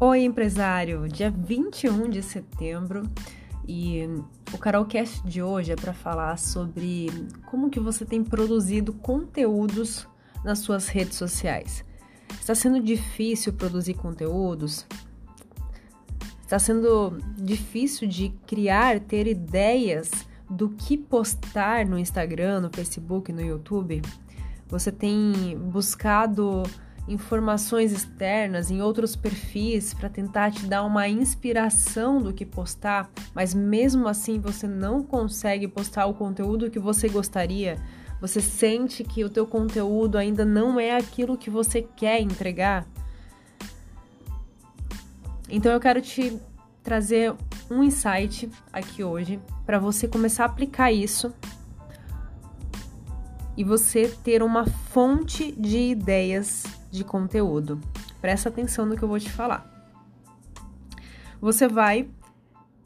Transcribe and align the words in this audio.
Oi, 0.00 0.22
empresário! 0.22 1.08
Dia 1.08 1.28
21 1.28 2.08
de 2.08 2.22
setembro 2.22 3.02
e 3.66 4.08
o 4.52 4.56
Carolcast 4.56 5.26
de 5.26 5.42
hoje 5.42 5.72
é 5.72 5.74
para 5.74 5.92
falar 5.92 6.38
sobre 6.38 7.08
como 7.46 7.68
que 7.68 7.80
você 7.80 8.04
tem 8.04 8.22
produzido 8.22 8.92
conteúdos 8.92 10.06
nas 10.44 10.60
suas 10.60 10.86
redes 10.86 11.16
sociais. 11.16 11.84
Está 12.30 12.54
sendo 12.54 12.80
difícil 12.80 13.52
produzir 13.54 13.94
conteúdos? 13.94 14.86
Está 16.42 16.60
sendo 16.60 17.18
difícil 17.36 18.06
de 18.06 18.28
criar, 18.46 19.00
ter 19.00 19.26
ideias 19.26 20.12
do 20.48 20.68
que 20.68 20.96
postar 20.96 21.84
no 21.84 21.98
Instagram, 21.98 22.60
no 22.60 22.70
Facebook, 22.70 23.32
no 23.32 23.42
YouTube? 23.42 24.00
Você 24.68 24.92
tem 24.92 25.58
buscado 25.58 26.62
informações 27.08 27.90
externas 27.90 28.70
em 28.70 28.82
outros 28.82 29.16
perfis 29.16 29.94
para 29.94 30.08
tentar 30.08 30.50
te 30.50 30.66
dar 30.66 30.84
uma 30.84 31.08
inspiração 31.08 32.20
do 32.20 32.32
que 32.32 32.44
postar, 32.44 33.10
mas 33.34 33.54
mesmo 33.54 34.06
assim 34.06 34.38
você 34.38 34.66
não 34.66 35.02
consegue 35.02 35.66
postar 35.66 36.06
o 36.06 36.14
conteúdo 36.14 36.70
que 36.70 36.78
você 36.78 37.08
gostaria, 37.08 37.78
você 38.20 38.40
sente 38.40 39.02
que 39.02 39.24
o 39.24 39.30
teu 39.30 39.46
conteúdo 39.46 40.18
ainda 40.18 40.44
não 40.44 40.78
é 40.78 40.96
aquilo 40.96 41.38
que 41.38 41.48
você 41.48 41.82
quer 41.82 42.20
entregar. 42.20 42.86
Então 45.48 45.72
eu 45.72 45.80
quero 45.80 46.02
te 46.02 46.38
trazer 46.82 47.34
um 47.70 47.82
insight 47.82 48.50
aqui 48.72 49.02
hoje 49.02 49.40
para 49.64 49.78
você 49.78 50.06
começar 50.06 50.44
a 50.44 50.46
aplicar 50.46 50.92
isso 50.92 51.32
e 53.56 53.64
você 53.64 54.08
ter 54.22 54.42
uma 54.42 54.66
fonte 54.66 55.52
de 55.52 55.90
ideias 55.90 56.77
de 56.90 57.04
conteúdo. 57.04 57.80
Presta 58.20 58.48
atenção 58.48 58.86
no 58.86 58.96
que 58.96 59.02
eu 59.02 59.08
vou 59.08 59.18
te 59.18 59.30
falar. 59.30 59.66
Você 61.40 61.68
vai 61.68 62.08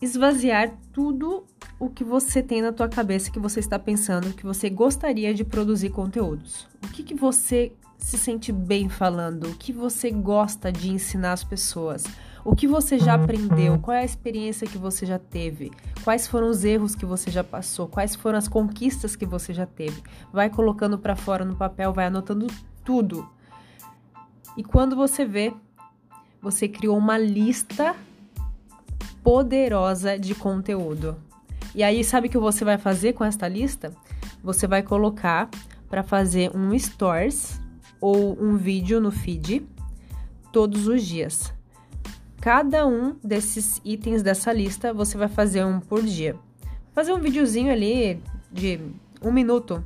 esvaziar 0.00 0.72
tudo 0.92 1.44
o 1.78 1.88
que 1.88 2.04
você 2.04 2.42
tem 2.42 2.60
na 2.60 2.72
tua 2.72 2.88
cabeça 2.88 3.30
que 3.30 3.38
você 3.38 3.60
está 3.60 3.78
pensando 3.78 4.34
que 4.34 4.44
você 4.44 4.68
gostaria 4.68 5.32
de 5.32 5.44
produzir 5.44 5.90
conteúdos. 5.90 6.66
O 6.84 6.88
que, 6.88 7.02
que 7.02 7.14
você 7.14 7.72
se 7.98 8.18
sente 8.18 8.52
bem 8.52 8.88
falando? 8.88 9.48
O 9.48 9.54
que 9.54 9.72
você 9.72 10.10
gosta 10.10 10.70
de 10.70 10.90
ensinar 10.90 11.32
as 11.32 11.44
pessoas? 11.44 12.04
O 12.44 12.56
que 12.56 12.66
você 12.66 12.98
já 12.98 13.14
aprendeu? 13.14 13.78
Qual 13.78 13.96
é 13.96 14.00
a 14.00 14.04
experiência 14.04 14.66
que 14.66 14.76
você 14.76 15.06
já 15.06 15.18
teve? 15.18 15.70
Quais 16.02 16.26
foram 16.26 16.48
os 16.48 16.64
erros 16.64 16.96
que 16.96 17.06
você 17.06 17.30
já 17.30 17.44
passou? 17.44 17.86
Quais 17.86 18.16
foram 18.16 18.36
as 18.36 18.48
conquistas 18.48 19.14
que 19.14 19.24
você 19.24 19.54
já 19.54 19.64
teve? 19.64 20.02
Vai 20.32 20.50
colocando 20.50 20.98
para 20.98 21.14
fora 21.14 21.44
no 21.44 21.54
papel, 21.54 21.92
vai 21.92 22.06
anotando 22.06 22.48
tudo. 22.84 23.28
E 24.56 24.62
quando 24.62 24.94
você 24.94 25.24
vê, 25.24 25.52
você 26.40 26.68
criou 26.68 26.96
uma 26.98 27.16
lista 27.16 27.94
poderosa 29.22 30.18
de 30.18 30.34
conteúdo. 30.34 31.16
E 31.74 31.82
aí, 31.82 32.04
sabe 32.04 32.28
o 32.28 32.30
que 32.30 32.38
você 32.38 32.64
vai 32.64 32.76
fazer 32.76 33.14
com 33.14 33.24
esta 33.24 33.48
lista? 33.48 33.92
Você 34.42 34.66
vai 34.66 34.82
colocar 34.82 35.48
para 35.88 36.02
fazer 36.02 36.54
um 36.54 36.76
stories 36.78 37.60
ou 38.00 38.36
um 38.42 38.56
vídeo 38.56 39.00
no 39.00 39.10
feed 39.10 39.66
todos 40.52 40.86
os 40.86 41.02
dias. 41.02 41.54
Cada 42.40 42.86
um 42.86 43.16
desses 43.22 43.80
itens 43.84 44.22
dessa 44.22 44.52
lista 44.52 44.92
você 44.92 45.16
vai 45.16 45.28
fazer 45.28 45.64
um 45.64 45.78
por 45.78 46.02
dia. 46.02 46.36
Fazer 46.92 47.12
um 47.12 47.20
videozinho 47.20 47.72
ali 47.72 48.20
de 48.50 48.80
um 49.22 49.32
minuto, 49.32 49.82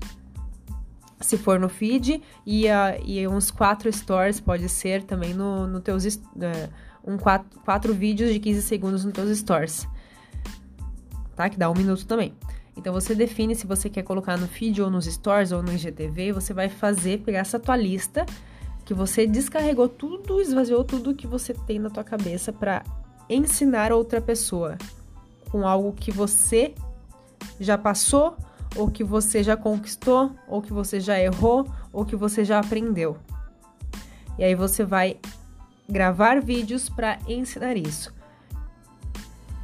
se 1.20 1.38
for 1.38 1.58
no 1.58 1.68
feed, 1.68 2.22
e, 2.44 2.66
uh, 2.66 3.02
e 3.04 3.26
uns 3.26 3.50
quatro 3.50 3.92
stories 3.92 4.40
pode 4.40 4.68
ser 4.68 5.02
também 5.02 5.32
no, 5.32 5.66
no 5.66 5.80
teus 5.80 6.04
uh, 6.04 6.20
um 7.06 7.16
quatro, 7.16 7.60
quatro 7.60 7.94
vídeos 7.94 8.32
de 8.32 8.38
15 8.38 8.62
segundos 8.62 9.04
nos 9.04 9.12
teus 9.12 9.38
stories. 9.38 9.86
Tá? 11.34 11.48
Que 11.48 11.58
dá 11.58 11.70
um 11.70 11.74
minuto 11.74 12.06
também. 12.06 12.34
Então 12.76 12.92
você 12.92 13.14
define 13.14 13.54
se 13.54 13.66
você 13.66 13.88
quer 13.88 14.02
colocar 14.02 14.36
no 14.36 14.46
feed 14.46 14.82
ou 14.82 14.90
nos 14.90 15.06
stories 15.06 15.52
ou 15.52 15.62
no 15.62 15.72
IGTV, 15.72 16.32
você 16.32 16.52
vai 16.52 16.68
fazer, 16.68 17.20
pegar 17.20 17.38
essa 17.38 17.58
tua 17.58 17.76
lista 17.76 18.26
que 18.84 18.92
você 18.92 19.26
descarregou 19.26 19.88
tudo, 19.88 20.40
esvaziou 20.40 20.84
tudo 20.84 21.14
que 21.14 21.26
você 21.26 21.54
tem 21.54 21.78
na 21.78 21.90
tua 21.90 22.04
cabeça 22.04 22.52
para 22.52 22.84
ensinar 23.28 23.92
outra 23.92 24.20
pessoa 24.20 24.76
com 25.50 25.66
algo 25.66 25.92
que 25.92 26.12
você 26.12 26.74
já 27.58 27.78
passou 27.78 28.36
ou 28.76 28.90
que 28.90 29.02
você 29.02 29.42
já 29.42 29.56
conquistou, 29.56 30.32
ou 30.46 30.60
que 30.60 30.72
você 30.72 31.00
já 31.00 31.18
errou, 31.18 31.66
ou 31.92 32.04
que 32.04 32.16
você 32.16 32.44
já 32.44 32.58
aprendeu. 32.58 33.16
E 34.38 34.44
aí 34.44 34.54
você 34.54 34.84
vai 34.84 35.18
gravar 35.88 36.40
vídeos 36.40 36.88
para 36.88 37.18
ensinar 37.26 37.76
isso. 37.76 38.14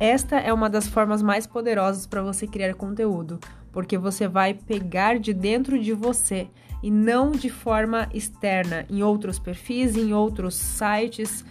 Esta 0.01 0.37
é 0.39 0.53
uma 0.53 0.69
das 0.69 0.89
formas 0.89 1.23
mais 1.23 1.47
poderosas 1.47 2.07
para 2.07 2.23
você 2.23 2.47
criar 2.47 2.75
conteúdo, 2.75 3.39
porque 3.71 3.97
você 3.97 4.27
vai 4.27 4.55
pegar 4.55 5.19
de 5.19 5.33
dentro 5.33 5.79
de 5.79 5.93
você 5.93 6.49
e 6.83 6.91
não 6.91 7.31
de 7.31 7.49
forma 7.49 8.09
externa, 8.13 8.85
em 8.91 9.03
outros 9.03 9.39
perfis, 9.39 9.97
em 9.97 10.13
outros 10.13 10.55
sites, 10.55 11.45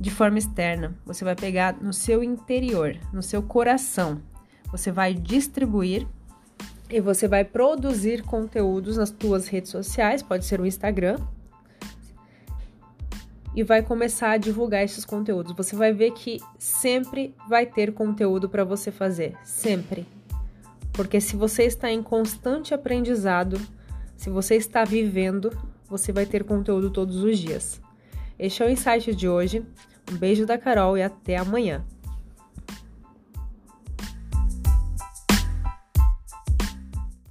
de 0.00 0.10
forma 0.10 0.38
externa. 0.38 0.96
Você 1.06 1.24
vai 1.24 1.36
pegar 1.36 1.76
no 1.80 1.92
seu 1.92 2.24
interior, 2.24 2.96
no 3.12 3.22
seu 3.22 3.42
coração. 3.42 4.20
Você 4.72 4.90
vai 4.90 5.14
distribuir 5.14 6.06
e 6.94 7.00
você 7.00 7.26
vai 7.26 7.44
produzir 7.44 8.22
conteúdos 8.22 8.96
nas 8.96 9.10
tuas 9.10 9.48
redes 9.48 9.72
sociais, 9.72 10.22
pode 10.22 10.44
ser 10.44 10.60
o 10.60 10.66
Instagram, 10.66 11.18
e 13.52 13.64
vai 13.64 13.82
começar 13.82 14.30
a 14.30 14.36
divulgar 14.36 14.84
esses 14.84 15.04
conteúdos. 15.04 15.56
Você 15.56 15.74
vai 15.74 15.92
ver 15.92 16.12
que 16.12 16.38
sempre 16.56 17.34
vai 17.48 17.66
ter 17.66 17.92
conteúdo 17.92 18.48
para 18.48 18.62
você 18.62 18.92
fazer, 18.92 19.36
sempre. 19.42 20.06
Porque 20.92 21.20
se 21.20 21.34
você 21.34 21.64
está 21.64 21.90
em 21.90 22.00
constante 22.00 22.72
aprendizado, 22.72 23.60
se 24.16 24.30
você 24.30 24.54
está 24.54 24.84
vivendo, 24.84 25.50
você 25.88 26.12
vai 26.12 26.26
ter 26.26 26.44
conteúdo 26.44 26.90
todos 26.90 27.24
os 27.24 27.36
dias. 27.36 27.80
Este 28.38 28.62
é 28.62 28.66
o 28.66 28.70
insight 28.70 29.12
de 29.16 29.28
hoje. 29.28 29.66
Um 30.12 30.16
beijo 30.16 30.46
da 30.46 30.56
Carol 30.56 30.96
e 30.96 31.02
até 31.02 31.38
amanhã. 31.38 31.84